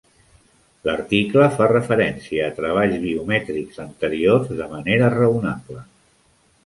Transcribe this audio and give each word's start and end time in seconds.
L'article 0.87 1.49
fa 1.57 1.67
referència 1.71 2.47
a 2.47 2.55
treballs 2.61 2.97
biomètrics 3.03 3.79
anteriors 3.87 4.51
de 4.63 4.71
manera 4.73 5.11
raonable. 5.17 5.85